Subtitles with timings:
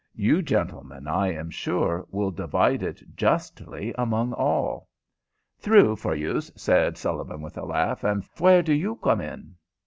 [0.15, 4.89] You gentlemen, I am sure, will divide it justly among all."
[5.59, 8.03] "Thrue for youse," said Sullivan, with a laugh.
[8.03, 9.57] "And phwere do you come in?"